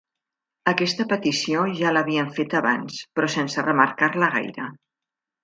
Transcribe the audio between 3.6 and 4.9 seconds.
remarcar-la gaire.